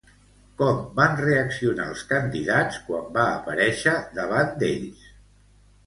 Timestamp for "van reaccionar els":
0.99-2.03